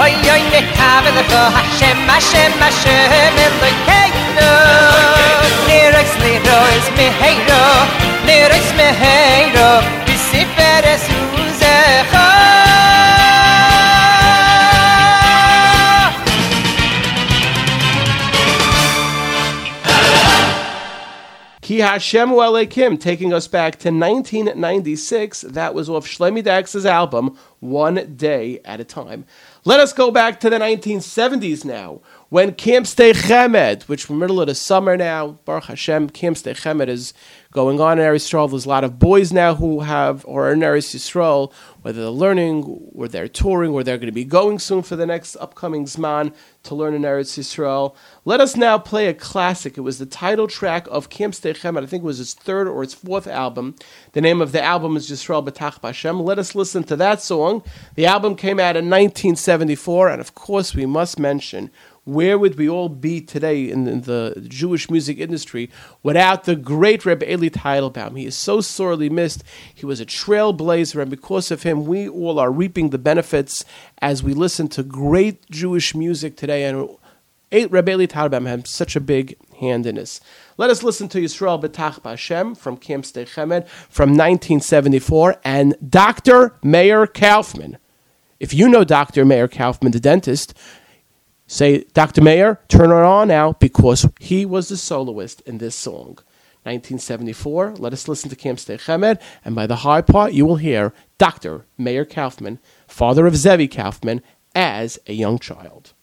Oy 0.05 0.11
oy 0.11 0.43
Hashem 1.57 1.97
Hashem 2.13 2.51
Hashem 2.61 3.01
Bisiferes 10.05 11.05
uzecho 11.41 12.25
Ki 21.65 21.79
Hashem 21.79 22.29
Elohim, 22.29 22.95
taking 22.95 23.33
us 23.33 23.47
back 23.47 23.79
to 23.79 23.89
1996. 23.89 25.41
That 25.41 25.73
was 25.73 25.89
off 25.89 26.05
Shlomi 26.05 26.43
Dachs's 26.43 26.85
album, 26.85 27.39
One 27.59 28.15
Day 28.15 28.59
at 28.63 28.79
a 28.79 28.83
Time. 28.83 29.25
Let 29.67 29.79
us 29.79 29.93
go 29.93 30.11
back 30.11 30.39
to 30.41 30.49
the 30.51 30.59
1970s 30.59 31.65
now, 31.65 32.01
when 32.29 32.53
Camp 32.53 32.85
Sdei 32.85 33.13
Chemed, 33.13 33.81
which 33.83 34.07
we're 34.07 34.15
middle 34.15 34.39
of 34.39 34.45
the 34.45 34.53
summer 34.53 34.95
now, 34.95 35.39
Baruch 35.43 35.63
Hashem, 35.63 36.11
Camp 36.11 36.37
Chemed 36.37 36.87
is 36.87 37.15
going 37.49 37.81
on 37.81 37.97
in 37.97 38.05
Eretz 38.05 38.27
Yisrael. 38.27 38.47
There's 38.47 38.67
a 38.67 38.69
lot 38.69 38.83
of 38.83 38.99
boys 38.99 39.33
now 39.33 39.55
who 39.55 39.79
have, 39.79 40.23
or 40.27 40.49
are 40.49 40.53
in 40.53 40.59
Eretz 40.59 40.93
Yisrael, 40.93 41.51
whether 41.81 42.01
they're 42.01 42.11
learning, 42.11 42.91
or 42.93 43.07
they're 43.07 43.27
touring, 43.27 43.71
or 43.71 43.83
they're 43.83 43.97
going 43.97 44.05
to 44.05 44.11
be 44.11 44.23
going 44.23 44.59
soon 44.59 44.83
for 44.83 44.95
the 44.95 45.07
next 45.07 45.35
upcoming 45.37 45.85
Zman 45.85 46.31
to 46.61 46.75
learn 46.75 46.93
in 46.93 47.01
Eretz 47.01 47.39
Yisrael. 47.39 47.95
Let 48.27 48.41
us 48.41 48.55
now 48.55 48.79
play 48.79 49.05
a 49.05 49.13
classic. 49.13 49.77
It 49.77 49.81
was 49.81 49.99
the 49.99 50.07
title 50.07 50.47
track 50.47 50.87
of 50.89 51.11
Camp 51.11 51.35
Sdei 51.35 51.55
Chemed. 51.55 51.83
I 51.83 51.85
think 51.85 52.01
it 52.01 52.07
was 52.07 52.19
its 52.19 52.33
third 52.33 52.67
or 52.67 52.81
its 52.81 52.95
fourth 52.95 53.27
album. 53.27 53.75
The 54.13 54.21
name 54.21 54.41
of 54.41 54.51
the 54.51 54.63
album 54.63 54.97
is 54.97 55.11
Yisrael 55.11 55.47
B'tach 55.47 55.79
Bashem. 55.79 56.19
Let 56.23 56.39
us 56.39 56.55
listen 56.55 56.83
to 56.85 56.95
that 56.95 57.21
song. 57.21 57.61
The 57.93 58.07
album 58.07 58.35
came 58.35 58.59
out 58.59 58.75
in 58.75 58.85
1974, 58.85 60.09
and 60.09 60.19
of 60.19 60.33
course, 60.33 60.73
we 60.73 60.87
must 60.87 61.19
mention 61.19 61.69
where 62.03 62.39
would 62.39 62.57
we 62.57 62.67
all 62.67 62.89
be 62.89 63.21
today 63.21 63.69
in, 63.69 63.87
in 63.87 64.01
the 64.01 64.43
Jewish 64.47 64.89
music 64.89 65.19
industry 65.19 65.69
without 66.01 66.45
the 66.45 66.55
great 66.55 67.05
Reb 67.05 67.21
Eli 67.21 67.49
Teitelbaum? 67.49 68.17
He 68.17 68.25
is 68.25 68.35
so 68.35 68.59
sorely 68.59 69.07
missed. 69.07 69.43
He 69.71 69.85
was 69.85 70.01
a 70.01 70.05
trailblazer, 70.05 70.99
and 70.99 71.11
because 71.11 71.51
of 71.51 71.61
him, 71.61 71.85
we 71.85 72.09
all 72.09 72.39
are 72.39 72.51
reaping 72.51 72.89
the 72.89 72.97
benefits 72.97 73.63
as 74.01 74.23
we 74.23 74.33
listen 74.33 74.67
to 74.69 74.81
great 74.81 75.47
Jewish 75.51 75.93
music 75.93 76.37
today. 76.37 76.63
And 76.63 76.89
eight 77.55 77.71
Reb 77.71 77.87
Eli 77.87 78.07
had 78.11 78.67
such 78.67 78.95
a 78.95 78.99
big 78.99 79.37
hand 79.59 79.85
in 79.85 79.95
this. 79.95 80.19
Let 80.57 80.69
us 80.69 80.83
listen 80.83 81.07
to 81.09 81.19
Yisrael 81.19 81.61
B'tach 81.61 82.01
B'Hashem 82.01 82.57
from 82.57 82.77
Camp 82.77 83.05
Sdei 83.05 83.25
Chemed 83.25 83.67
from 83.67 84.09
1974 84.09 85.37
and 85.43 85.75
Dr. 85.87 86.57
Meir 86.61 87.07
Kaufman. 87.07 87.77
If 88.39 88.53
you 88.53 88.67
know 88.67 88.83
Dr. 88.83 89.23
Meir 89.23 89.47
Kaufman, 89.47 89.93
the 89.93 89.99
dentist, 89.99 90.53
say, 91.47 91.85
Dr. 91.93 92.21
Meir, 92.21 92.59
turn 92.67 92.91
it 92.91 92.93
on 92.93 93.29
now 93.29 93.53
because 93.53 94.05
he 94.19 94.45
was 94.45 94.67
the 94.67 94.77
soloist 94.77 95.41
in 95.41 95.57
this 95.57 95.75
song. 95.75 96.19
1974, 96.63 97.75
let 97.77 97.93
us 97.93 98.07
listen 98.07 98.29
to 98.29 98.35
Camp 98.35 98.59
Sdei 98.59 98.79
Chemed, 98.79 99.21
and 99.45 99.55
by 99.55 99.67
the 99.67 99.77
high 99.77 100.01
part, 100.01 100.33
you 100.33 100.45
will 100.45 100.55
hear 100.57 100.93
Dr. 101.17 101.65
Meir 101.77 102.05
Kaufman, 102.05 102.59
father 102.87 103.25
of 103.25 103.37
Zevi 103.37 103.67
Kaufman, 103.67 104.21
as 104.53 104.99
a 105.07 105.13
young 105.13 105.39
child. 105.39 105.93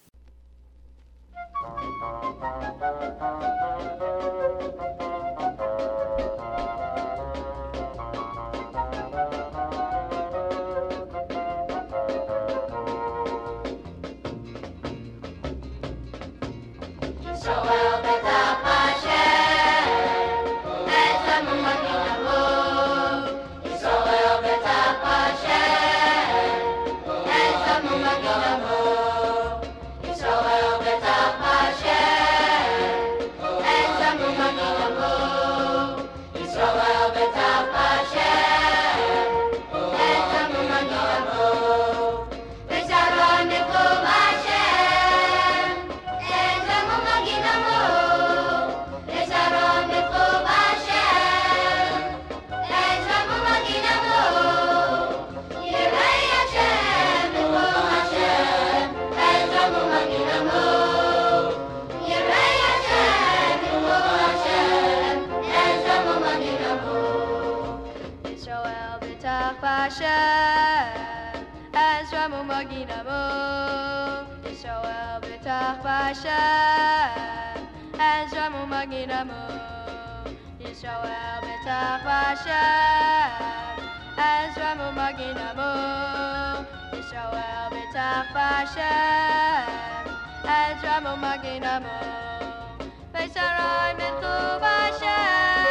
Yisrael 69.02 69.18
b'tach 69.18 69.58
b'Hashem, 69.62 71.42
Ezra 71.74 72.24
u'maginamo. 72.38 73.22
Yisrael 74.44 75.20
b'tach 75.22 75.78
b'Hashem, 75.82 77.58
Ezra 77.98 78.46
u'maginamo. 78.60 79.42
Yisrael 80.62 81.42
b'tach 81.42 82.02
b'Hashem, 82.06 83.76
Ezra 84.30 84.70
u'maginamo. 84.86 85.70
Yisrael 86.94 87.66
b'tach 87.74 88.28
b'Hashem, 88.34 90.06
Ezra 90.60 90.96
u'maginamo. 91.12 91.98
V'sarai 93.14 93.92
milchu 93.98 94.34
b'Hashem, 94.62 95.61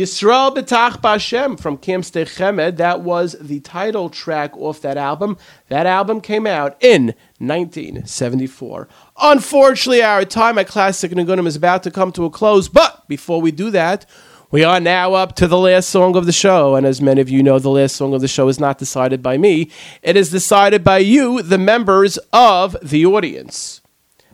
Yisrael 0.00 0.56
B'tach 0.56 1.02
B'Hashem 1.02 1.60
from 1.60 1.76
Kim 1.76 2.00
Chemed. 2.00 2.78
That 2.78 3.02
was 3.02 3.36
the 3.38 3.60
title 3.60 4.08
track 4.08 4.56
off 4.56 4.80
that 4.80 4.96
album. 4.96 5.36
That 5.68 5.84
album 5.84 6.22
came 6.22 6.46
out 6.46 6.78
in 6.80 7.14
1974. 7.36 8.88
Unfortunately, 9.20 10.02
our 10.02 10.24
time 10.24 10.56
at 10.56 10.68
Classic 10.68 11.10
Nigunim 11.10 11.46
is 11.46 11.54
about 11.54 11.82
to 11.82 11.90
come 11.90 12.12
to 12.12 12.24
a 12.24 12.30
close. 12.30 12.66
But 12.66 13.06
before 13.08 13.42
we 13.42 13.50
do 13.50 13.70
that, 13.72 14.06
we 14.50 14.64
are 14.64 14.80
now 14.80 15.12
up 15.12 15.36
to 15.36 15.46
the 15.46 15.58
last 15.58 15.90
song 15.90 16.16
of 16.16 16.24
the 16.24 16.32
show. 16.32 16.76
And 16.76 16.86
as 16.86 17.02
many 17.02 17.20
of 17.20 17.28
you 17.28 17.42
know, 17.42 17.58
the 17.58 17.68
last 17.68 17.94
song 17.94 18.14
of 18.14 18.22
the 18.22 18.28
show 18.28 18.48
is 18.48 18.58
not 18.58 18.78
decided 18.78 19.22
by 19.22 19.36
me. 19.36 19.70
It 20.02 20.16
is 20.16 20.30
decided 20.30 20.82
by 20.82 20.98
you, 20.98 21.42
the 21.42 21.58
members 21.58 22.18
of 22.32 22.74
the 22.82 23.04
audience. 23.04 23.82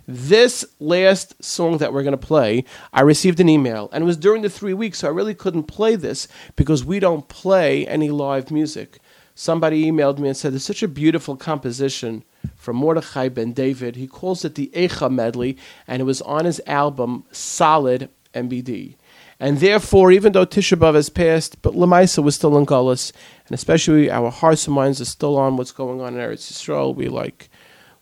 This 0.08 0.64
last 0.78 1.42
song 1.42 1.78
that 1.78 1.92
we're 1.92 2.04
going 2.04 2.12
to 2.12 2.16
play, 2.16 2.64
I 2.92 3.00
received 3.00 3.40
an 3.40 3.48
email, 3.48 3.88
and 3.92 4.02
it 4.02 4.06
was 4.06 4.16
during 4.16 4.42
the 4.42 4.48
three 4.48 4.74
weeks, 4.74 4.98
so 4.98 5.08
I 5.08 5.10
really 5.10 5.34
couldn't 5.34 5.64
play 5.64 5.96
this 5.96 6.28
because 6.54 6.84
we 6.84 7.00
don't 7.00 7.28
play 7.28 7.86
any 7.88 8.10
live 8.10 8.52
music. 8.52 9.00
Somebody 9.34 9.84
emailed 9.84 10.18
me 10.18 10.28
and 10.28 10.36
said, 10.36 10.54
It's 10.54 10.64
such 10.64 10.84
a 10.84 10.88
beautiful 10.88 11.36
composition 11.36 12.22
from 12.54 12.76
Mordechai 12.76 13.28
Ben 13.28 13.52
David. 13.52 13.96
He 13.96 14.06
calls 14.06 14.44
it 14.44 14.54
the 14.54 14.70
Echa 14.74 15.10
medley, 15.10 15.58
and 15.88 16.00
it 16.00 16.04
was 16.04 16.22
on 16.22 16.44
his 16.44 16.60
album 16.66 17.24
Solid 17.32 18.08
MBD. 18.32 18.94
And 19.40 19.58
therefore, 19.58 20.12
even 20.12 20.32
though 20.32 20.46
Tisha 20.46 20.78
B'Av 20.78 20.94
has 20.94 21.10
passed, 21.10 21.60
but 21.62 21.74
Lamaisa 21.74 22.22
was 22.22 22.36
still 22.36 22.56
in 22.56 22.64
Gullus, 22.64 23.12
and 23.46 23.54
especially 23.54 24.10
our 24.10 24.30
hearts 24.30 24.66
and 24.66 24.74
minds 24.74 25.00
are 25.00 25.04
still 25.04 25.36
on 25.36 25.56
what's 25.56 25.72
going 25.72 26.00
on 26.00 26.14
in 26.14 26.20
Eretz 26.20 26.50
Yisrael. 26.50 26.94
We 26.94 27.08
like 27.08 27.50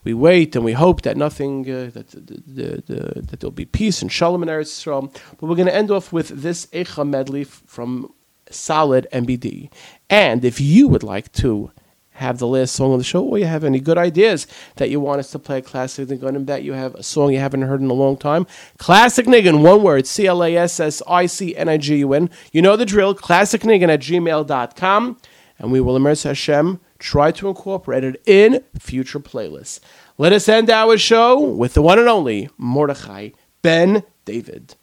we 0.04 0.14
wait 0.14 0.54
and 0.54 0.64
we 0.64 0.72
hope 0.72 1.02
that 1.02 1.16
nothing 1.16 1.68
uh, 1.68 1.90
that 1.94 2.08
the, 2.10 2.42
the, 2.46 2.82
the, 2.86 3.20
that 3.22 3.40
there'll 3.40 3.50
be 3.50 3.64
peace 3.64 4.02
and 4.02 4.12
shalom 4.12 4.42
in 4.42 4.48
Eretz 4.48 4.70
Yisrael. 4.70 5.12
But 5.38 5.46
we're 5.46 5.56
going 5.56 5.68
to 5.68 5.74
end 5.74 5.90
off 5.90 6.12
with 6.12 6.28
this 6.28 6.66
Echa 6.66 7.08
medley 7.08 7.44
from 7.44 8.12
Solid 8.50 9.06
MBD. 9.12 9.72
And 10.10 10.44
if 10.44 10.60
you 10.60 10.88
would 10.88 11.02
like 11.02 11.32
to 11.32 11.72
have 12.14 12.38
the 12.38 12.46
last 12.46 12.74
song 12.74 12.92
of 12.92 12.98
the 12.98 13.04
show, 13.04 13.24
or 13.24 13.38
you 13.38 13.44
have 13.46 13.64
any 13.64 13.80
good 13.80 13.98
ideas 13.98 14.46
that 14.76 14.88
you 14.88 15.00
want 15.00 15.18
us 15.18 15.32
to 15.32 15.38
play 15.38 15.60
Classic 15.60 16.06
Nigun, 16.06 16.46
that 16.46 16.62
you 16.62 16.72
have 16.72 16.94
a 16.94 17.02
song 17.02 17.32
you 17.32 17.40
haven't 17.40 17.62
heard 17.62 17.80
in 17.80 17.90
a 17.90 17.94
long 17.94 18.16
time, 18.16 18.46
Classic 18.78 19.26
Nigun, 19.26 19.62
one 19.62 19.82
word, 19.82 20.06
C 20.06 20.26
L 20.26 20.44
A 20.44 20.56
S 20.56 20.78
S 20.78 21.02
I 21.08 21.26
C 21.26 21.56
N 21.56 21.68
I 21.68 21.76
G 21.76 21.96
U 21.96 22.12
N. 22.12 22.30
You 22.52 22.62
know 22.62 22.76
the 22.76 22.86
drill, 22.86 23.14
classicnigun 23.14 23.88
at 23.88 24.00
gmail.com, 24.00 25.18
and 25.58 25.72
we 25.72 25.80
will, 25.80 25.96
immerse 25.96 26.22
Hashem, 26.22 26.80
try 26.98 27.30
to 27.32 27.48
incorporate 27.48 28.04
it 28.04 28.22
in 28.26 28.62
future 28.78 29.20
playlists. 29.20 29.80
Let 30.18 30.32
us 30.32 30.48
end 30.48 30.70
our 30.70 30.96
show 30.96 31.40
with 31.40 31.74
the 31.74 31.82
one 31.82 31.98
and 31.98 32.08
only 32.08 32.48
Mordechai 32.58 33.30
Ben 33.62 34.04
David. 34.24 34.76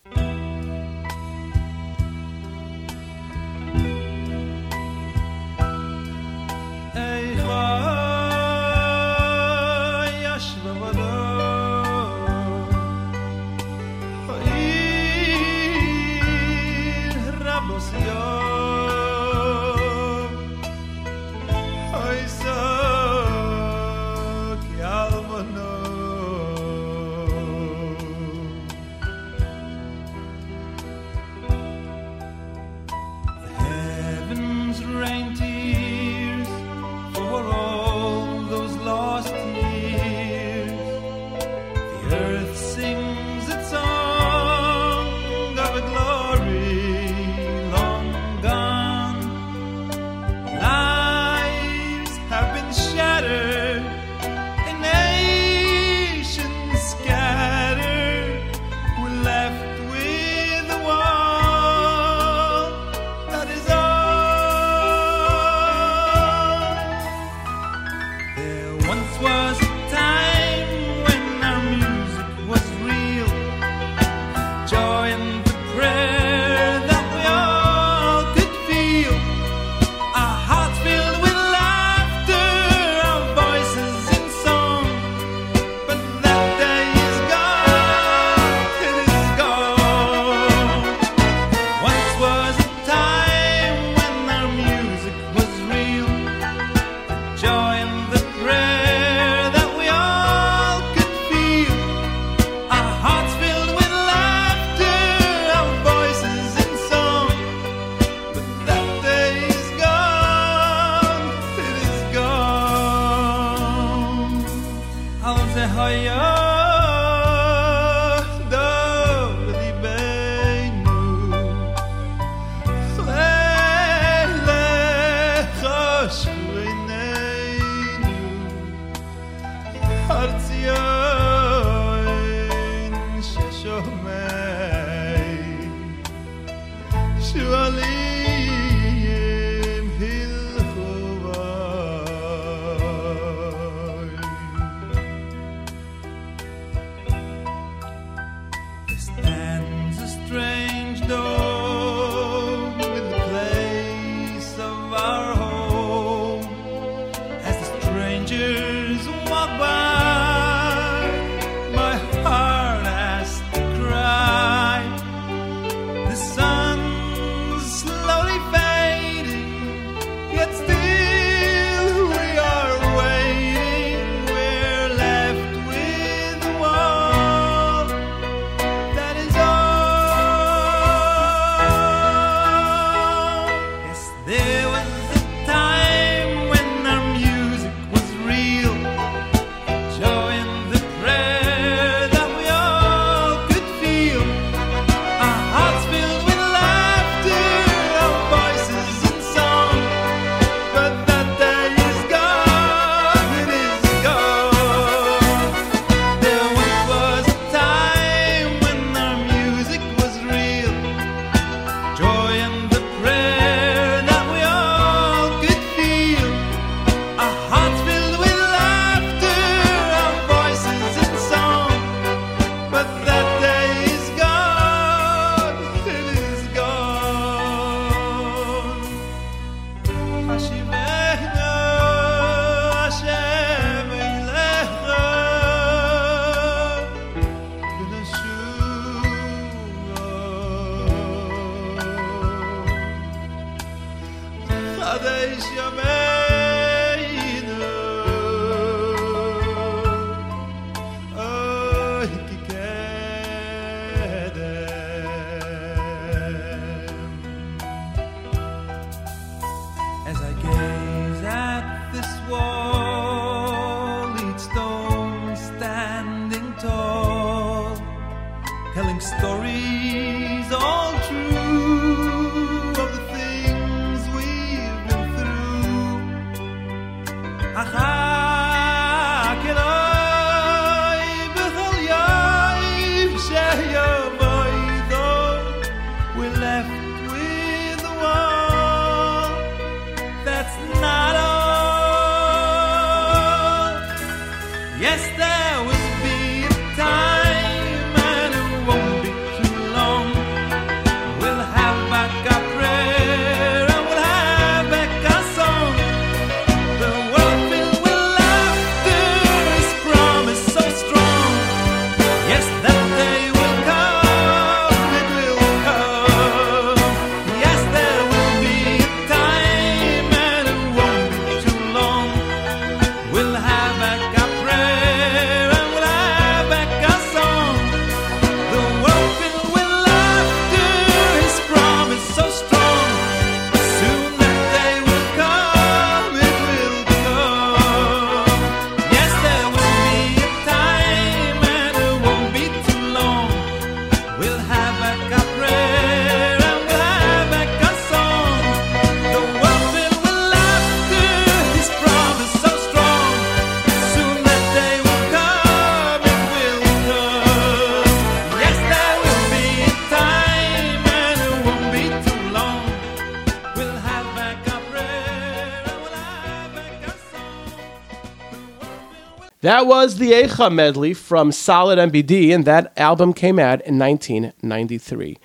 That 369.52 369.68
was 369.68 369.98
the 369.98 370.14
Echa 370.14 370.50
medley 370.50 370.94
from 370.94 371.34
Solid 371.34 371.78
MBD, 371.78 372.34
and 372.34 372.46
that 372.46 372.72
album 372.78 373.12
came 373.12 373.38
out 373.38 373.60
in 373.66 373.78
1993. 373.78 375.18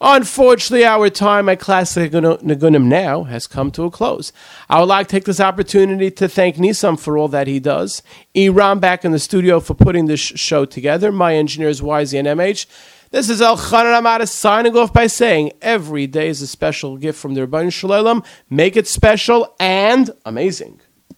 Unfortunately, 0.00 0.86
our 0.86 1.10
time 1.10 1.50
at 1.50 1.60
Classic 1.60 2.10
Nigunim 2.10 2.86
now 2.86 3.24
has 3.24 3.46
come 3.46 3.70
to 3.72 3.84
a 3.84 3.90
close. 3.90 4.32
I 4.70 4.80
would 4.80 4.88
like 4.88 5.08
to 5.08 5.12
take 5.12 5.26
this 5.26 5.38
opportunity 5.38 6.10
to 6.12 6.28
thank 6.30 6.56
Nissim 6.56 6.98
for 6.98 7.18
all 7.18 7.28
that 7.28 7.46
he 7.46 7.60
does, 7.60 8.02
Iran 8.32 8.80
back 8.80 9.04
in 9.04 9.12
the 9.12 9.18
studio 9.18 9.60
for 9.60 9.74
putting 9.74 10.06
this 10.06 10.18
show 10.18 10.64
together, 10.64 11.12
my 11.12 11.34
engineers 11.34 11.82
YZ 11.82 12.20
and 12.20 12.40
MH. 12.40 12.64
This 13.10 13.28
is 13.28 13.42
Elchanan 13.42 14.26
signing 14.26 14.78
off 14.78 14.94
by 14.94 15.08
saying 15.08 15.52
every 15.60 16.06
day 16.06 16.28
is 16.28 16.40
a 16.40 16.46
special 16.46 16.96
gift 16.96 17.18
from 17.18 17.34
the 17.34 17.46
Ribono 17.46 17.70
Shel 17.70 17.90
Olam. 17.90 18.24
Make 18.48 18.78
it 18.78 18.88
special 18.88 19.54
and 19.60 20.10
amazing. 20.24 20.80